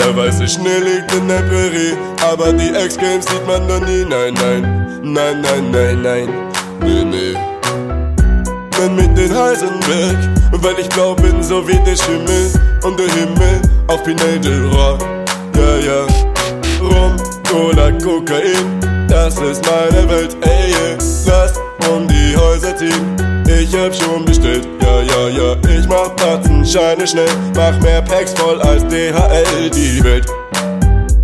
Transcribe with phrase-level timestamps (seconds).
[0.00, 4.02] Der weiße Schnee liegt in der Prärie, aber die X-Games sieht man noch nie.
[4.08, 6.28] Nein, nein, nein, nein, nein, nein,
[6.80, 7.34] nee, nee.
[8.78, 10.16] Bin mit den Heisen weg,
[10.52, 12.50] weil ich blau bin, so wie der Schimmel
[12.82, 14.96] und der Himmel auf Pinel del Roi.
[15.54, 16.06] Ja, ja,
[16.80, 20.96] Rum, Cola, Kokain, das ist meine Welt, ey, yeah.
[21.26, 21.52] Lass
[21.90, 23.29] um die Häuser ziehen.
[23.58, 25.56] Ich hab schon bestellt, ja, ja, ja.
[25.68, 27.28] Ich mach Platzen, scheine schnell.
[27.56, 30.26] Mach mehr Packs voll als DHL, die Welt.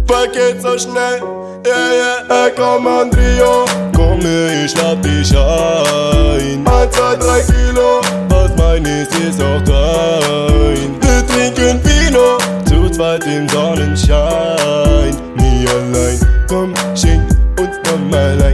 [0.07, 1.23] Vergeht so schnell,
[1.65, 1.93] ja,
[2.29, 2.51] ja.
[2.57, 3.65] Komm, Andrio.
[3.95, 6.67] Komm ich lad dich ein.
[6.67, 8.01] 1, 2, 3 Kilo.
[8.29, 10.97] Was mein ist, auch dein.
[11.01, 12.39] Wir trinken Vino.
[12.69, 15.17] Zu zweit im Sonnenschein.
[15.37, 16.19] Nie allein.
[16.49, 17.23] Komm, schenk
[17.59, 18.46] uns noch mal ein.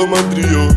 [0.00, 0.68] Komm an Trio.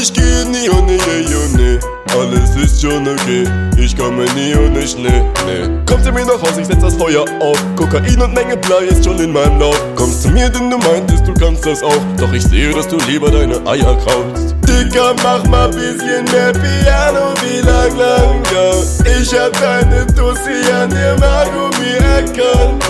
[0.00, 1.78] Ich gehe nie ohne je, oh nee.
[2.18, 3.44] Alles ist schon okay.
[3.76, 5.68] Ich komme nie ohne Schnee, nee.
[5.86, 7.58] Komm zu mir nach Hause, ich setz das Feuer auf.
[7.76, 9.80] Kokain und Menge Blei ist schon in meinem Lauf.
[9.94, 12.02] Kommst zu mir, denn du meintest, du kannst das auch.
[12.16, 14.54] Doch ich sehe, dass du lieber deine Eier kraust.
[14.66, 19.20] Dicker, mach mal bisschen mehr Piano, wie lang, lang, ja.
[19.20, 22.15] Ich hab deine Tussi an dem ja.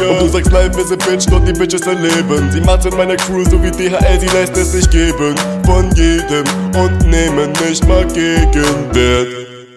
[0.09, 2.51] Und du sagst, bleib busy, Bitch, dort die Bitches erleben.
[2.53, 5.35] Sie macht in meiner Crew, so wie DHL, sie lässt es sich geben.
[5.65, 6.45] Von jedem
[6.77, 9.29] und nehmen nicht mal Gegenwert.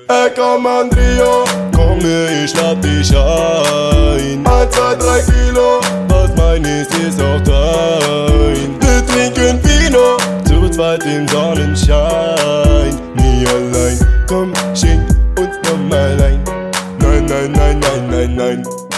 [0.07, 1.44] Ey, komm, Andrio,
[1.75, 4.45] komm ich lad dich ein.
[4.45, 8.75] 1, 2, 3 Kilo, was mein ist, ist auch dein.
[8.81, 12.95] Wir trinken Vino, zu zweit im Sonnenschein.
[13.16, 15.07] Nie allein, komm, schenk
[15.38, 16.44] uns noch mal ein.
[17.00, 18.89] Nein, nein, nein, nein, nein, nein.